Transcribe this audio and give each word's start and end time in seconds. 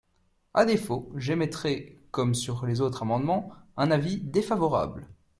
À 0.55 0.65
défaut, 0.65 1.11
j’émettrai, 1.15 2.01
comme 2.09 2.33
sur 2.33 2.65
les 2.65 2.81
autres 2.81 3.03
amendements, 3.03 3.51
un 3.77 3.91
avis 3.91 4.17
défavorable. 4.17 5.07